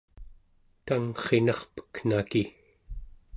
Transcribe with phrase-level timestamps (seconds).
[0.85, 2.43] tangrrinarpek'naki